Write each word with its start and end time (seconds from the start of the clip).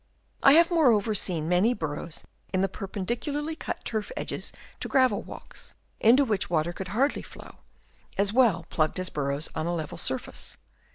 I 0.41 0.53
have 0.53 0.71
moreover 0.71 1.13
seen 1.13 1.47
many 1.47 1.75
burrows 1.75 2.23
in 2.51 2.61
the 2.61 2.67
perpendicularly 2.67 3.55
cut 3.55 3.85
turf 3.85 4.11
edgings 4.17 4.51
to 4.79 4.87
gravel 4.87 5.21
walks, 5.21 5.75
into 5.99 6.25
which 6.25 6.49
water 6.49 6.73
could 6.73 6.87
hardly 6.87 7.21
flow, 7.21 7.57
as 8.17 8.33
well 8.33 8.65
plugged 8.71 8.99
as 8.99 9.11
burrows 9.11 9.47
on 9.53 9.67
a 9.67 9.75
level 9.75 9.99
surface. 9.99 10.57